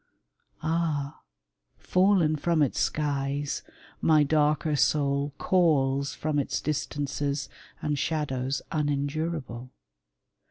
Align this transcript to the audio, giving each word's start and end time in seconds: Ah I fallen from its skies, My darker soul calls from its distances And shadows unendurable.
Ah 0.63 1.19
I 1.19 1.79
fallen 1.79 2.35
from 2.35 2.63
its 2.63 2.79
skies, 2.79 3.61
My 4.01 4.23
darker 4.23 4.75
soul 4.75 5.31
calls 5.37 6.15
from 6.15 6.39
its 6.39 6.59
distances 6.59 7.49
And 7.83 7.99
shadows 7.99 8.63
unendurable. 8.71 9.69